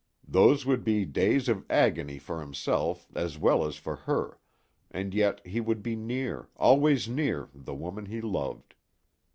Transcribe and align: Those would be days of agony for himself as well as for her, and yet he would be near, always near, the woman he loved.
Those 0.27 0.65
would 0.65 0.83
be 0.83 1.05
days 1.05 1.47
of 1.47 1.63
agony 1.69 2.17
for 2.17 2.39
himself 2.41 3.07
as 3.13 3.37
well 3.37 3.63
as 3.63 3.75
for 3.75 3.97
her, 3.97 4.39
and 4.89 5.13
yet 5.13 5.45
he 5.45 5.61
would 5.61 5.83
be 5.83 5.95
near, 5.95 6.49
always 6.57 7.07
near, 7.07 7.49
the 7.53 7.75
woman 7.75 8.07
he 8.07 8.19
loved. 8.19 8.73